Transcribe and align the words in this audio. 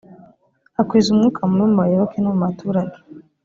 akwiza 0.81 1.07
umwuka 1.11 1.39
mubi 1.49 1.65
mu 1.69 1.77
bayoboke 1.81 2.17
no 2.19 2.31
mu 2.35 2.41
baturage 2.47 2.97